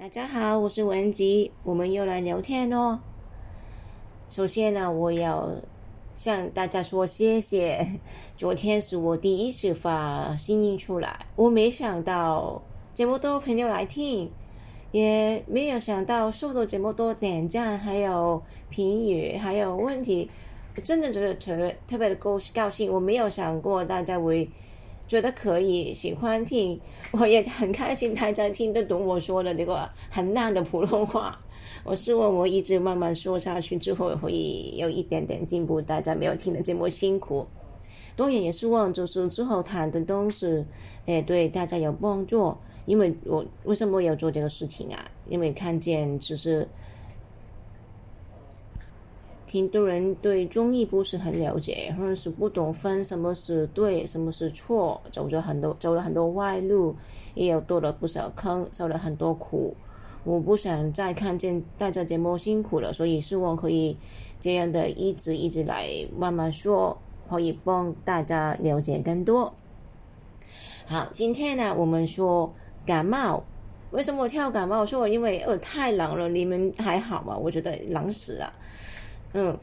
[0.00, 3.00] 大家好，我是文吉，我们又来聊天哦。
[4.30, 5.50] 首先呢，我要
[6.16, 7.84] 向大家说谢谢。
[8.38, 12.62] 昨天是我第一次发声音出来，我没想到
[12.94, 14.30] 这么多朋友来听，
[14.92, 18.40] 也没有想到收到这么多点赞，还有
[18.70, 20.30] 评语，还有问题，
[20.84, 22.88] 真的觉得特特别的高高兴。
[22.92, 24.48] 我没有想过大家会。
[25.08, 26.78] 觉得可以，喜欢听，
[27.12, 31.40] 我也很开心，大家听得懂我说的这个很烂的普通话。
[31.82, 34.30] 我希望我一直慢慢说下去之后，会
[34.76, 35.80] 有一点点进步。
[35.80, 37.46] 大家没有听得这么辛苦，
[38.14, 40.64] 当然也希望就是之后谈的东西，
[41.06, 42.54] 哎，对大家有帮助。
[42.84, 45.10] 因为我为什么要做这个事情啊？
[45.26, 46.68] 因为看见就是。
[49.48, 56.94] 挺多人对中医不是很了解，或者是不懂分什么是对，什么是错，走着很多走了很多歪路，
[57.34, 59.74] 也有多了不少坑，受了很多苦。
[60.24, 63.96] 我不想再看见大家这么辛苦了，所以希望可以
[64.38, 66.94] 这样的一直一直来慢慢说，
[67.30, 69.52] 可以帮大家了解更多。
[70.86, 72.52] 好，今天呢，我们说
[72.84, 73.42] 感冒，
[73.92, 74.84] 为什么我跳感冒？
[74.84, 77.34] 说我因为呃太冷了，你们还好吗？
[77.34, 78.52] 我觉得冷死了。
[79.34, 79.58] 嗯，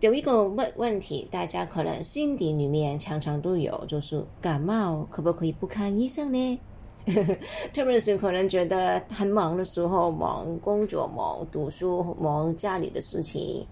[0.00, 6.60] 有一个问问题，大家可能心底里面常常都有，就是感冒可不可以不看医生呢？
[7.72, 13.66] 特别是可能觉得很忙的时候，忙工作、忙读书、忙家里的事情，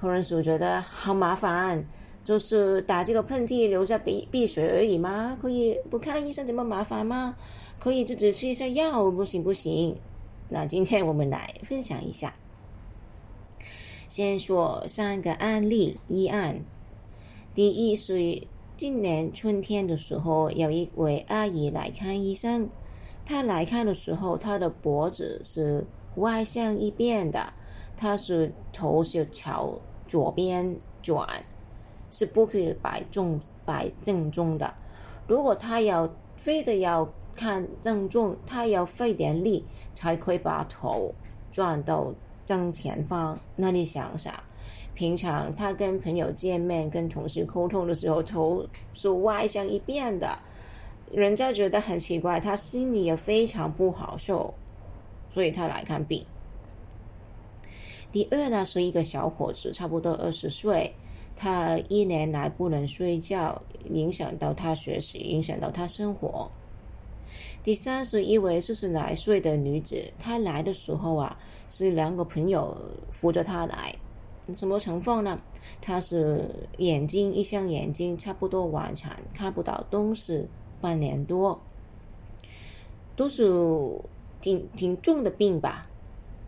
[0.00, 1.84] 可能是觉得好麻烦，
[2.24, 5.36] 就是打这个喷嚏流下鼻鼻水而已吗？
[5.40, 7.36] 可以不看医生这么麻烦吗？
[7.78, 9.94] 可以自己吃一下药，不行不行？
[10.48, 12.32] 那今天我们来分享一下。
[14.10, 16.64] 先说三个案例一案。
[17.54, 18.42] 第一是
[18.76, 22.68] 今年春天的时候，有一位阿姨来看医生。
[23.24, 27.52] 她来看的时候，她的脖子是歪向一边的，
[27.96, 31.44] 她是头是朝左边转，
[32.10, 34.74] 是不可以摆正摆正中的。
[35.28, 41.14] 如果她要非得要看正中，她要费点力才可以把头
[41.52, 42.12] 转到。
[42.50, 44.34] 正前方，那你想想，
[44.92, 50.36] 平常他跟朋友见面、跟同事沟通的时候，头是歪向一边的，
[51.12, 54.52] 人家觉得很奇怪，他心里也非常不好受，
[55.32, 56.26] 所以他来看病。
[58.10, 60.92] 第二呢，是一个小伙子，差不多二十岁，
[61.36, 66.50] 他一年来不能睡觉，影响到他学习，影响到他生活。
[67.62, 71.36] 第三是一位四十来岁的女子，她来的时候啊，
[71.68, 72.74] 是两个朋友
[73.10, 73.94] 扶着她来。
[74.54, 75.38] 什么情况呢？
[75.80, 80.48] 她是眼睛一双眼睛差不多完全看不到东西，
[80.80, 81.60] 半年多，
[83.14, 83.44] 都是
[84.40, 85.86] 挺挺重的病吧。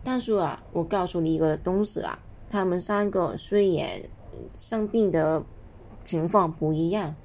[0.03, 2.17] 但是啊，我告诉你一个东西啊，
[2.49, 3.87] 他们三个虽然
[4.57, 5.41] 生病的
[6.03, 7.15] 情况不一样，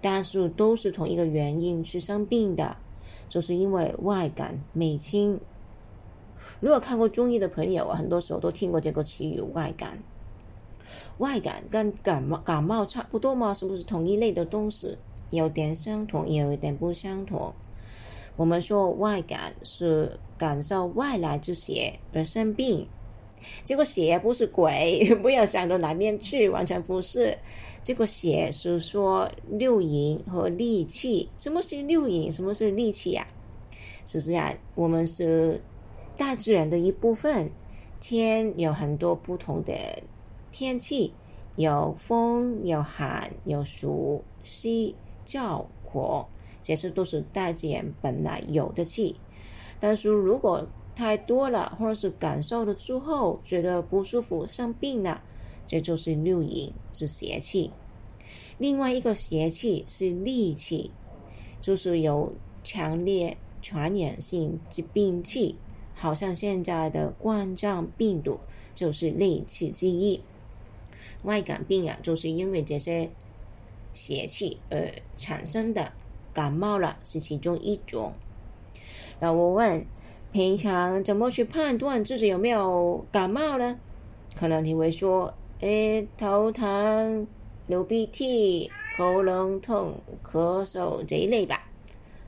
[0.00, 2.76] 但是都是同一个原因去生病的。
[3.28, 5.40] 就是因为外感美清。
[6.60, 9.98] 如果看过中医的朋友，很多时候都听过这个词语“外感”。
[11.18, 13.52] 外感跟感冒感冒差不多吗？
[13.52, 14.96] 是不是同一类的东西？
[15.30, 17.52] 有点相同，也有一点不相同。
[18.36, 22.86] 我们说外感是感受外来之邪而生病，
[23.64, 27.38] 这个邪不是鬼， 不要想到哪边去，完全不是。
[27.86, 31.28] 这个邪是说六淫和戾气。
[31.38, 32.32] 什么是六淫？
[32.32, 33.24] 什么是戾气呀？
[34.04, 35.62] 其实呀，我们是
[36.16, 37.48] 大自然的一部分。
[38.00, 39.72] 天有很多不同的
[40.50, 41.12] 天气，
[41.54, 44.92] 有风，有寒，有暑、湿、
[45.24, 46.26] 燥、火，
[46.64, 49.14] 这些都是大自然本来有的气。
[49.78, 50.66] 但是如果
[50.96, 55.22] 太多了，或者是感受了之后觉得不舒服、生病了。
[55.66, 57.72] 这就是六淫是邪气，
[58.56, 60.92] 另外一个邪气是戾气，
[61.60, 62.32] 就是有
[62.62, 65.56] 强烈传染性疾病气，
[65.94, 68.38] 好像现在的冠状病毒
[68.76, 70.22] 就是戾气之一。
[71.24, 73.10] 外感病啊，就是因为这些
[73.92, 75.92] 邪气而产生的，
[76.32, 78.12] 感冒了是其中一种。
[79.18, 79.84] 那我问，
[80.30, 83.80] 平常怎么去判断自己有没有感冒呢？
[84.36, 85.34] 可能你会说。
[85.60, 87.26] 诶，头疼、
[87.66, 91.70] 流鼻涕、喉咙痛、咳嗽这一类吧，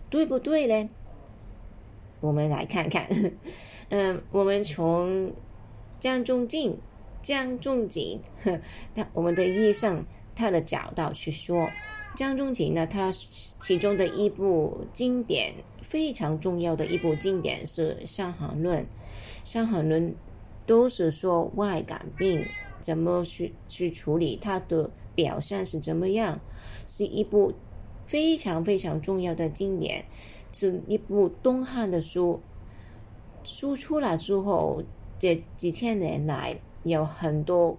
[0.08, 0.88] 对不对呢？
[2.20, 3.06] 我们来看看，
[3.90, 5.30] 嗯，我们从
[6.00, 6.78] 江仲景、
[7.20, 8.18] 江仲景，
[8.94, 10.04] 他我们的医生
[10.34, 11.70] 他的角度去说，
[12.16, 15.52] 江中景呢，他其中的一部经典，
[15.82, 18.82] 非常重要的一部经典是《伤寒论》。
[19.44, 20.10] 《伤寒论》
[20.66, 22.44] 都是说外感病
[22.80, 26.40] 怎么去去处理，它的表现是怎么样，
[26.86, 27.52] 是一部
[28.06, 30.04] 非常非常重要的经典，
[30.52, 32.40] 是一部东汉的书。
[33.44, 34.82] 书出来之后，
[35.18, 37.76] 这几千年来有很多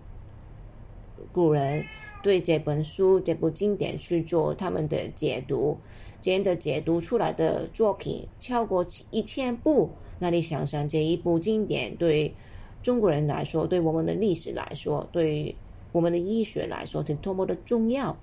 [1.31, 1.85] 古人。
[2.21, 5.77] 对这本书、这部经典去做他们的解读，
[6.19, 9.91] 这样的解读出来的作品超过一千部。
[10.19, 12.35] 那你想想，这一部经典对
[12.81, 15.55] 中国人来说，对我们的历史来说，对
[15.91, 18.15] 我们的医学来说，是多么的重要。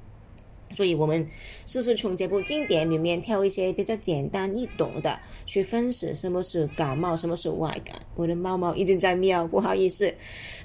[0.74, 1.28] 所以，我们
[1.64, 7.94] 试试从这部经典里面挑一些比较简单易懂的去分析什么是感冒，什么是外感。
[8.16, 10.12] 我的猫猫一直在喵，不好意思，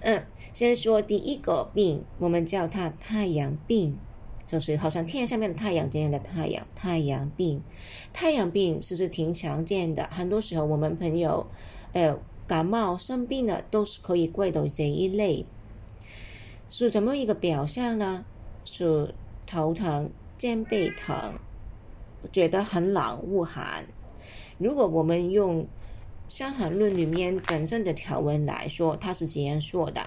[0.02, 0.24] 嗯。
[0.54, 3.98] 先说第一个病，我们叫它太阳病，
[4.46, 6.68] 就是好像天上面的太阳这样的太阳。
[6.76, 7.64] 太阳病，
[8.12, 10.04] 太阳病其实挺常见的。
[10.12, 11.48] 很多时候我们朋友，
[11.94, 12.14] 呃，
[12.52, 15.46] 感冒生病了，都是可以归到这一类。
[16.68, 18.26] 是怎么一个表象呢？
[18.66, 19.16] 是
[19.48, 21.36] 头疼、肩背疼，
[22.30, 23.86] 觉得很冷、恶寒。
[24.58, 25.64] 如果我们用
[26.28, 30.06] 《伤寒论》里面本身的条文来说，它是这样说的。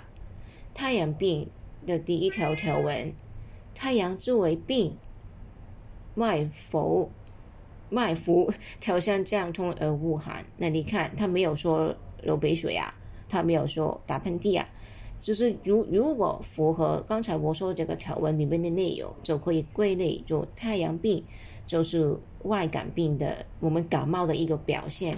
[0.75, 1.49] 太阳病
[1.87, 3.15] 的第一条条文：
[3.75, 4.99] 太阳之为病，
[6.15, 7.11] 脉浮，
[7.89, 10.45] 脉浮，条向降通而恶寒。
[10.59, 12.93] 那你看，他没有说流鼻水啊，
[13.29, 14.67] 他没有说打喷嚏啊，
[15.21, 21.23] 只是如如果符合刚才我说这个条文里面的内容，就可以归类做太阳病，
[21.67, 25.17] 就是外感病的我们感冒的一个表现。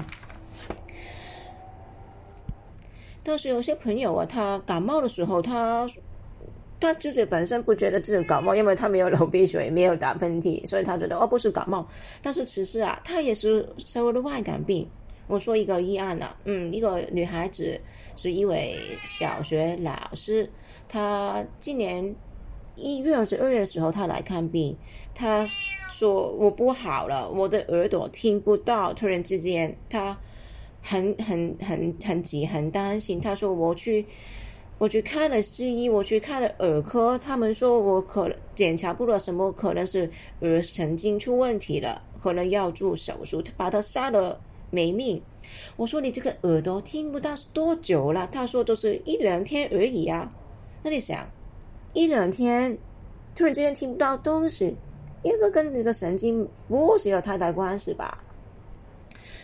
[3.23, 5.85] 但是有些朋友啊，他感冒的时候，他
[6.79, 11.85] 他自己本身不觉得自己感冒，因为他没有流鼻水，没有打喷嚏，所以他觉得哦不是感冒。
[12.23, 14.89] 但是其实啊，他也是稍微的外感病。
[15.27, 17.81] 我说一个议案了，嗯，一个女孩子
[18.17, 20.49] 是一位小学老师，
[20.89, 22.15] 她今年
[22.75, 24.77] 一月或者二月的时候，她来看病，
[25.15, 25.47] 她
[25.89, 30.17] 说我不好了，我的耳朵听不到，突然之间她。
[30.89, 33.21] 很很很很急，很担心。
[33.21, 34.07] 她说：“我去，
[34.79, 40.09] 我去看了西医，我去看了耳科，他们说我可能检查不了什么，可能是
[40.43, 44.41] 耳神经出问题了，可能要做手术，把他杀了
[44.71, 45.21] 没命。”
[45.77, 50.33] 我说：“你这个耳朵听不到多久了？”他说：“都是一两天而已啊。”
[50.83, 51.29] 那你想，
[51.93, 52.77] 一两天
[53.35, 54.77] 突然之间听不到东西，
[55.23, 58.23] 应该跟这个神经不是有太大关系吧？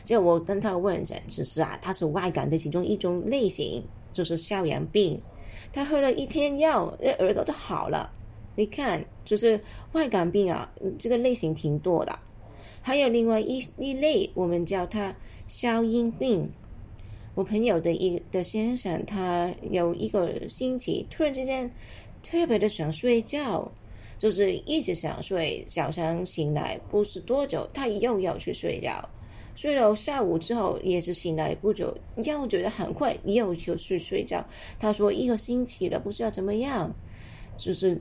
[0.04, 5.20] 就我跟他问诊，只是啊，他是外感的其中一种类型，就是消炎病。
[5.72, 6.86] 他喝了一天药，
[7.20, 8.12] 耳朵就好了。
[8.56, 9.58] 你看，就是
[9.92, 12.18] 外感病啊，这个类型挺多的。
[12.82, 15.14] 还有另外一一类，我们叫它
[15.48, 16.50] 消音病。
[17.34, 21.70] 我朋友的一的先生，他有一个星期突然之间
[22.22, 23.66] 特别的想睡觉，
[24.18, 29.08] 就是一直想睡，早上醒来不是多久，他又要去睡觉。
[29.54, 34.44] 睡了下午之后，也是醒来不久，又觉得很困，又就去睡觉。
[34.78, 36.94] 他说一个星期了，不知道怎么样。
[37.56, 37.98] 就是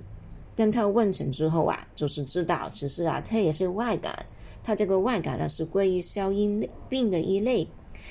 [0.55, 4.13] 跟他问诊之后啊，就是知道其实啊，他也是外感。
[4.63, 7.67] 他这个外感呢，是归于消音病的一类。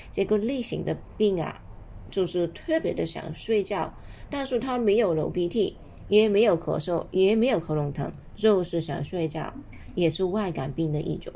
[0.09, 1.61] 这个类型的病啊，
[2.09, 3.93] 就是特别的想睡觉，
[4.29, 5.75] 但是他没有流鼻涕，
[6.09, 9.53] 也没有咳嗽，也没有喉咙疼，就是想睡觉，
[9.95, 11.31] 也是外感病的一种。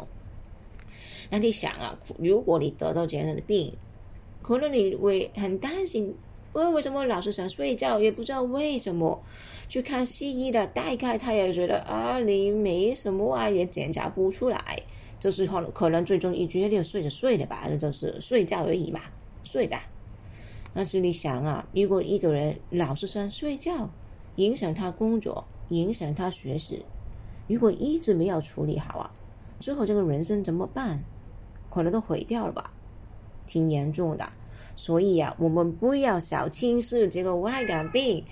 [1.30, 3.74] 那你想啊，如果你得到这样的病，
[4.42, 6.14] 可能你会很担心，
[6.54, 9.22] 为为什么老是想睡觉，也不知道为什么
[9.68, 14.80] 去看西医的，大概他也觉得啊，你没什么啊，也检查不出来，
[15.26, 19.02] 就是可能可能最终一觉就睡着睡了吧，就是睡觉而已嘛，
[19.44, 19.82] 睡吧。
[20.72, 23.90] 但是你想啊，如果一个人老是想睡觉，
[24.36, 26.86] 影响他工作，影响他学习，
[27.48, 29.10] 如果一直没有处理好啊，
[29.60, 31.04] 之后这个人生怎么办？
[31.72, 32.72] 可能都毁掉了吧，
[33.48, 34.32] 挺严重的。
[34.76, 38.24] 所以啊，我们不要小轻视这个外感病。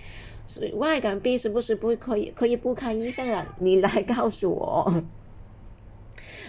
[0.45, 3.55] 是外感病是不是不可以可以不看医生啊？
[3.57, 5.03] 你来告诉我。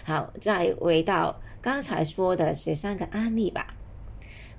[0.05, 3.75] 好，再回到刚才说的这三个案例吧。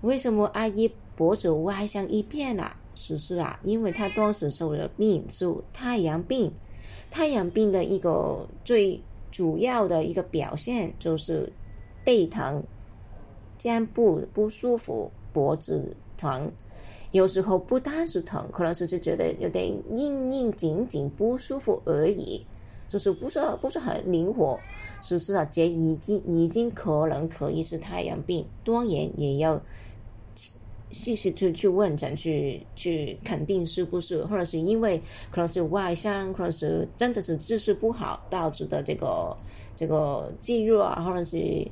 [0.02, 2.76] 为什么阿姨脖子歪向一边了？
[2.94, 6.52] 其实啊，因为她当时受了病是太阳病。
[7.10, 11.50] 太阳病的一个最主要的一个表现就是。
[12.06, 12.64] 背疼，
[13.58, 16.52] 肩部不舒服，脖子疼，
[17.14, 22.46] 有时候不单是疼，可能是就觉得有点硬硬紧紧不舒服而已。
[22.88, 24.60] 就是不是不是很灵活。
[25.02, 29.62] 只是啊，这已经已经可能可以是太阳病，当然也要
[30.90, 35.00] 细细去去问诊，去去肯定是不是，或者是因为
[35.30, 39.36] 可能是外伤，可能是真的是姿势不好导致的这个
[39.76, 41.68] 这个肌肉啊，或者是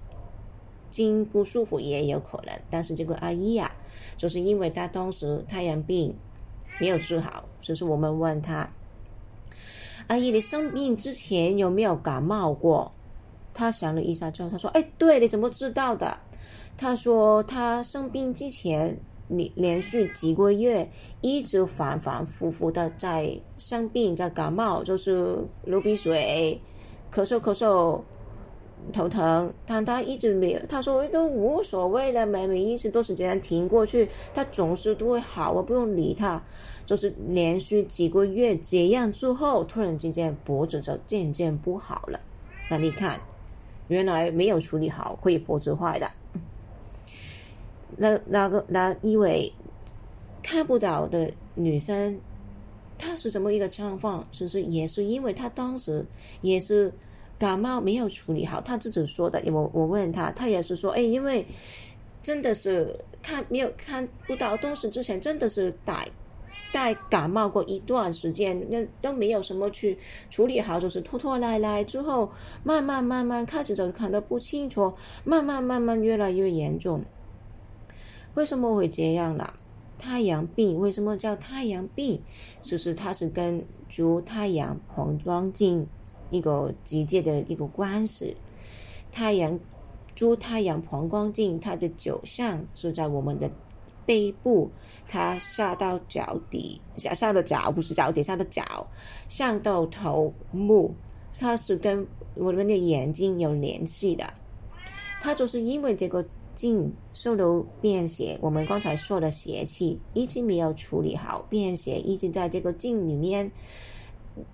[0.91, 2.53] 筋不舒服也有可能。
[2.69, 3.73] 但是这个阿姨啊，
[4.15, 6.13] 就是因为她当时太阳病
[6.79, 8.69] 没有治好，所以说我们问她，
[10.07, 12.91] 阿姨，你生病之前有没有感冒过？
[13.53, 16.17] 他想了一下之后，他说：“哎，对，你怎么知道的？”
[16.75, 20.89] 他说：“他生病之前，你连续几个月
[21.21, 26.59] 一直反反复复的在生病，在感冒，就是流鼻水、
[27.13, 28.01] 咳嗽、咳嗽、
[28.91, 29.53] 头疼。
[29.65, 36.41] 但他一直没有，他说都无所谓了，每每一次都是这样停过去，他总是都会好，我不用理他。
[36.85, 42.19] 就是连续几个月这样之后，突然之间脖子就渐渐不好了。
[42.69, 43.19] 那你看。”
[43.89, 46.09] 原来没有处理好，会脖子坏的。
[47.97, 49.51] 那那个那一位
[50.41, 52.17] 看不到的女生，
[52.97, 54.25] 她是什么一个情况？
[54.31, 56.03] 其实也是因为她当时
[56.39, 56.91] 也是
[57.37, 59.41] 感冒没有处理好，他自己说的。
[59.47, 61.45] 我我问他，他也是说，哎，因为
[62.21, 66.07] 真的是看没有看不到东西之前，真的是带。
[66.71, 69.95] 在感冒过一段时间，那都没有什么去
[70.31, 72.31] 处理好，就是拖拖拉拉之后，
[72.63, 74.91] 慢慢慢慢开始就看得不清楚，
[75.23, 77.05] 慢慢慢慢越来越严重。
[78.33, 79.53] 为什么会这样呢？
[79.99, 82.19] 太阳病为什么叫太阳病？
[82.59, 85.87] 其实它是跟足太阳膀胱经
[86.33, 88.35] 一个直接的一个关系。
[89.11, 89.57] 太阳
[90.15, 93.49] 足太阳膀胱经，它的九项是在我们的。
[94.05, 94.69] 背部，
[95.07, 98.85] 它下到脚底，下下到脚不是脚底，下到脚，
[99.29, 100.93] 上到头目，
[101.39, 104.25] 它是跟我们的眼睛有联系的。
[105.21, 106.21] 它就是因为这个
[106.53, 113.49] 镜受到便血，我们刚才说的邪气一直没有处理好，便血一直在这个镜里面。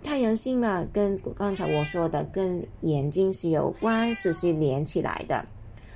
[0.04, 5.46] 太阳星嘛，跟刚才我说的跟眼睛是有关系，是连起来的。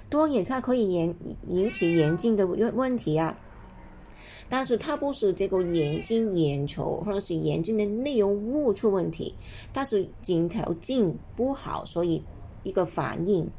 [0.09, 1.15] 多眼它可以引
[1.47, 3.37] 引起眼睛的问问题啊。
[4.49, 9.33] 但是它不是这个眼睛眼球或者是眼睛的内容物出问题，
[9.73, 12.23] 它是镜头镜不好，所以
[12.61, 13.49] 一个反应。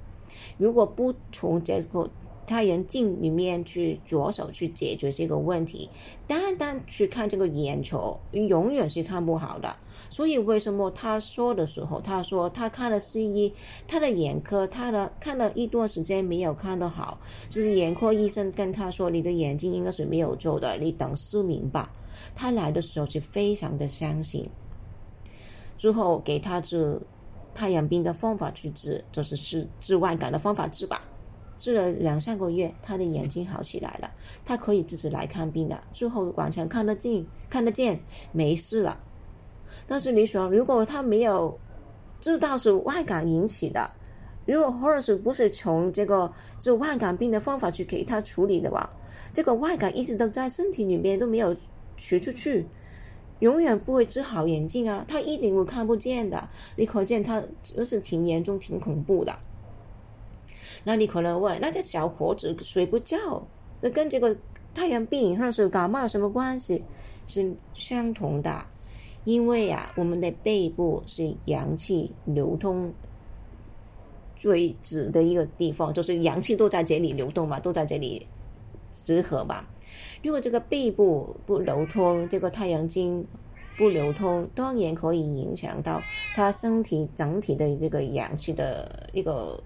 [0.56, 2.08] 如果不从这个
[2.46, 5.90] 太阳镜里面去着手去解决这个问题，
[6.28, 9.74] 单单去看这个眼球，永远是看不好的。
[10.14, 13.52] 所以为什么他说的时候，他说他看了西医，
[13.88, 17.18] 他的眼科，他的看了一段时间没有看得好，
[17.48, 21.92] 就是眼科医生跟他说，你的眼睛应该是没有救的，你等失明吧。
[22.32, 24.48] 他来的时候是非常的相信，
[25.76, 26.96] 之后给他治
[27.52, 31.02] 太阳病的方法去治，就是治治外感的方法治吧。
[31.58, 34.08] 治了两三个月，他的眼睛好起来了，
[34.44, 37.98] 他可以自己来看病了，之后完全看得见，看得见，
[38.30, 38.96] 没事了。
[39.86, 41.58] 但是你说，如果他没有
[42.20, 43.90] 知道是外感引起的，
[44.46, 48.88] 如果或者是不是从这个治外感病的方法去给他处理的话，
[49.32, 51.54] 这个外感一直都在身体里面都没有
[51.96, 52.66] 学出去，
[53.40, 56.48] 永远不会治好眼睛啊，他一定会看不见的。
[56.76, 59.36] 你可见他就是挺严重、挺恐怖的。
[60.84, 63.46] 那你可能问，那这小伙子睡不着，
[63.80, 64.36] 那跟这个
[64.74, 66.82] 太阳病或者是感冒有什么关系？
[67.26, 68.66] 是相同的。
[69.24, 72.92] 因为呀，我们的背部是阳气流通
[74.36, 78.26] 最直的一个地方，就是阳气都在这里流动嘛，都在这里
[78.92, 79.64] 直合嘛。
[80.22, 83.26] 如果这个背部不流通，这个太阳经
[83.78, 86.02] 不流通，当然可以影响到
[86.34, 89.58] 他身体整体的这个阳气的一个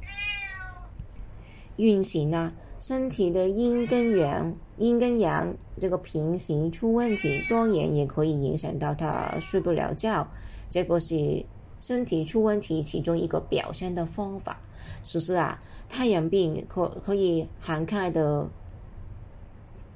[1.77, 2.53] 运行啊。
[2.81, 10.27] 身体的阴跟阳，阴跟阳这个平行出问题，当然也可以影响到他睡不了觉。
[10.71, 11.45] 这个是
[11.81, 14.61] 身体出问题其中一个表现的方法。
[15.03, 15.59] 其实啊，
[15.89, 18.47] 太阳病可可以涵盖的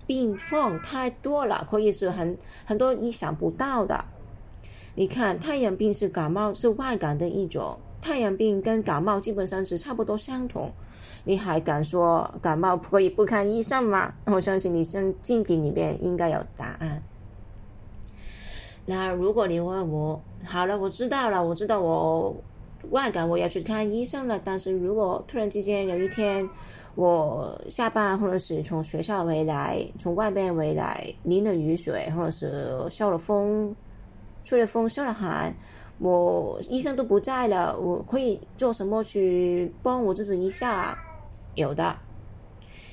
[0.06, 4.04] 病况太多了，可以是很很多意想不到的。
[4.94, 10.70] 你看，太阳病是感冒是外感的一种，太阳病跟感冒基本上是差不多相同。
[11.24, 14.12] 你还敢说感冒可以不看医生吗？
[14.26, 17.02] 我相信你心镜底里面应该有答案。
[18.84, 22.34] 那如果你问我，好了，我知道了，我知道我
[22.90, 24.40] 外感我要去看医生了。
[24.42, 26.48] 但是如果突然之间有一天
[26.96, 33.72] 我下班或者是从学校回来，从外边回来淋了雨水，或者是受了风、
[34.42, 35.54] 吹了风、受了寒，
[36.00, 40.98] 我医生都不在了，我可以做什么去帮我自己一下？
[41.54, 41.96] 有的，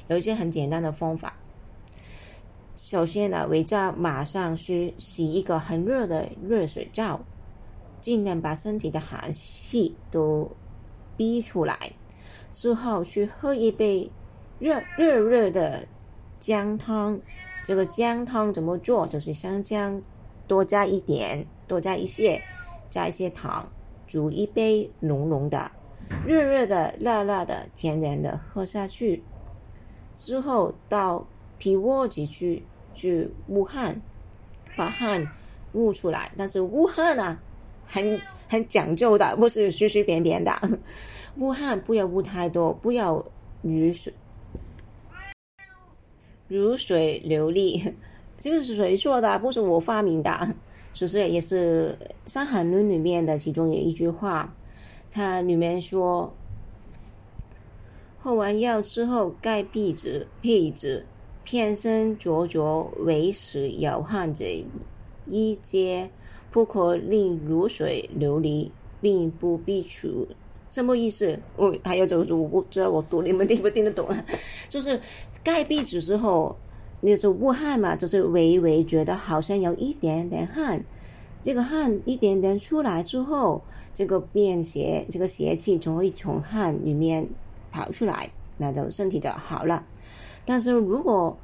[0.07, 1.33] 有一些很简单的方法。
[2.75, 7.19] 首先呢，维家马上去洗一个很热的热水澡，
[7.99, 10.49] 尽量把身体的寒气都
[11.17, 11.77] 逼出来。
[12.51, 14.09] 之后去喝一杯
[14.59, 15.85] 热热热的
[16.39, 17.19] 姜汤。
[17.63, 19.05] 这个姜汤怎么做？
[19.05, 20.01] 就是生姜
[20.47, 22.41] 多加一点，多加一些，
[22.89, 23.69] 加一些糖，
[24.07, 25.69] 煮一杯浓浓的、
[26.25, 29.23] 热热的、辣辣的、甜甜的喝下去。
[30.13, 32.63] 之后到皮窝子去。
[32.91, 34.01] 去捂汗，
[34.75, 35.25] 把汗
[35.71, 36.29] 捂出来。
[36.35, 37.39] 但是捂汗呢，
[37.85, 40.51] 很很讲究的，不是随随便便的。
[41.37, 43.23] 捂汗不要捂太多，不要
[43.61, 44.13] 如水
[46.49, 47.81] 如水流利。
[48.37, 49.39] 这个是谁说的？
[49.39, 50.53] 不是我发明的，
[50.93, 54.53] 是不是也是《伤寒论》里面的其中有一句话？
[55.11, 56.33] 它里面说，
[58.19, 61.05] 喝完药之后盖被子，被子。
[61.41, 64.45] 偏身灼灼为时有汗者，
[65.25, 66.11] 一皆
[66.51, 70.27] 不可令如水流离，并不必除。
[70.69, 71.39] 什么意思？
[71.55, 74.25] 我还有就是我不知道我读你们听不听得懂啊？
[74.67, 75.01] 就是
[75.43, 76.55] 盖被子之后，
[77.01, 80.83] 那种捂汗嘛，就是微微觉得好像有一点点汗，
[81.41, 83.63] 这个汗一点点出来之后，
[83.99, 87.27] 这个便邪，这个邪气就会从汗里面
[87.69, 89.85] 跑出来，那就身体就好了。
[90.45, 91.37] 但是如果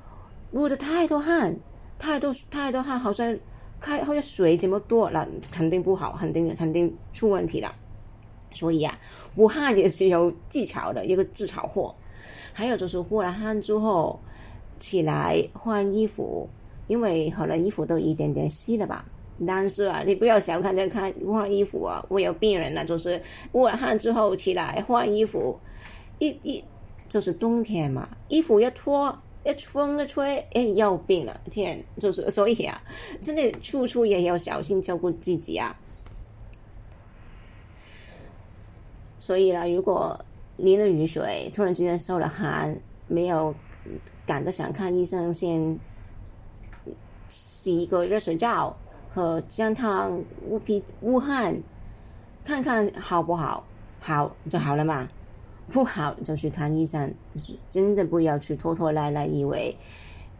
[0.53, 1.53] 捂的太多汗，
[1.99, 3.37] 太多太多汗，好像
[3.81, 7.75] 开好像水这么多了，肯定不好，肯定肯定出问题了。
[8.53, 8.97] 所以啊，
[9.35, 11.93] 捂汗也是有技巧的一个自嘲货。
[12.53, 14.17] 还有就是捂了汗之后
[14.79, 16.47] 起来换衣服，
[16.87, 19.03] 因为可能衣服都一点点湿了吧。
[19.47, 23.19] 但是啊，你不要小看这看换衣服啊，我有病人了，就是
[23.53, 25.59] 捂了汗之后起来换衣服，
[26.19, 26.63] 一一。
[27.07, 29.15] 就是冬天嘛，衣服一脱，
[29.45, 31.81] 一风一吹，哎，要病了，天！
[31.97, 32.81] 就是所以啊，
[33.21, 35.73] 真的处处也要小心照顾自己啊。
[39.19, 40.19] 所以呢，如果
[40.57, 43.53] 淋了雨水，突然之间受了寒，没有
[44.25, 45.79] 赶着想看医生，先
[47.29, 48.75] 洗一个热水澡
[49.15, 51.57] 和姜汤乌皮乌汗，
[52.43, 53.65] 看看好不好？
[54.01, 55.07] 好就好了嘛。
[55.71, 57.15] 不好就去看医生，
[57.69, 59.75] 真的不要去拖拖拉拉，以为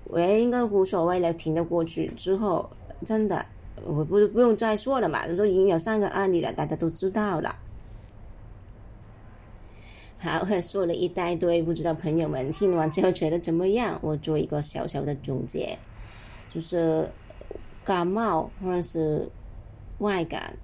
[0.03, 2.07] 我应该无所谓了，挺得过去。
[2.17, 2.69] 之后
[3.05, 3.43] 真的，
[3.85, 7.55] 我不不用再说了嘛，都已经有三个案例了，大家都知道了。
[10.17, 13.97] 好，说了一大堆，不知道朋友们听完之后觉得怎么样？
[14.03, 15.75] 我做一个小小的总结，
[16.51, 17.09] 就是
[17.86, 19.30] 感冒或者是
[20.00, 20.58] 外感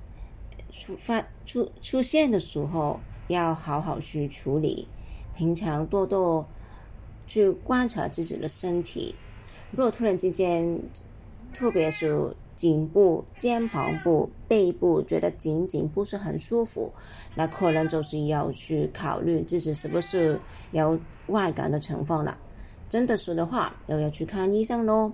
[0.69, 2.99] 出发出出现的时候。
[3.27, 4.89] 要好好去处理，
[5.37, 6.45] 平常多多
[7.25, 9.15] 去观察自己的身体。
[9.71, 10.77] 如果突然之间，
[11.53, 16.91] 特别是颈部、肩膀部、背部觉得紧紧不是很舒服，
[17.35, 20.37] 那可能就是要去考虑自己是不是
[20.71, 22.37] 有外感的成分了。
[22.89, 25.13] 真的是的话，又要去看医生喽。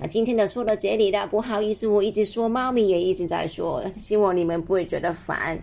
[0.00, 5.60] 那今天的说到这里了，不好意思，我一直说，猫咪也一直在说，希望你们不会觉得烦。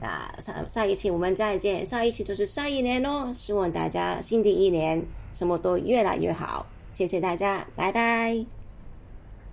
[0.00, 8.61] 那，下下一期我们再见，下一期就是下一年喽，希望大家新的一年什么都越来越好，谢谢大家，拜拜。